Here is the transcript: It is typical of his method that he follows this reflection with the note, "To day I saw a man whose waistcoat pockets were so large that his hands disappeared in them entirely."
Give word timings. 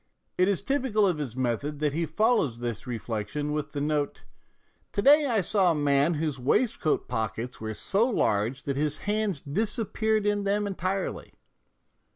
It 0.35 0.47
is 0.47 0.63
typical 0.63 1.05
of 1.05 1.19
his 1.19 1.35
method 1.35 1.77
that 1.77 1.93
he 1.93 2.07
follows 2.07 2.57
this 2.57 2.87
reflection 2.87 3.51
with 3.51 3.73
the 3.73 3.81
note, 3.81 4.23
"To 4.93 5.01
day 5.03 5.27
I 5.27 5.41
saw 5.41 5.69
a 5.71 5.75
man 5.75 6.15
whose 6.15 6.39
waistcoat 6.39 7.07
pockets 7.07 7.61
were 7.61 7.75
so 7.75 8.09
large 8.09 8.63
that 8.63 8.77
his 8.77 8.97
hands 9.05 9.39
disappeared 9.41 10.25
in 10.25 10.43
them 10.43 10.65
entirely." 10.65 11.35